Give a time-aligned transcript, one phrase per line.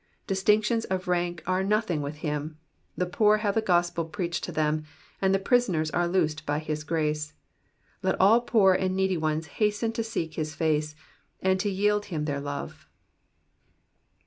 [0.25, 2.57] Distinctions of rank are nothing with him;
[2.97, 4.83] the poor have the gospel preached to them,
[5.21, 7.35] and the prisoners are loo«pd by his grace.
[8.01, 10.95] Let all poor and needy ones hasten to seek his face,
[11.39, 12.87] and to yield him their love.